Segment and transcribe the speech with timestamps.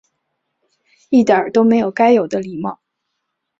[1.11, 2.79] 一点都没有该有的礼貌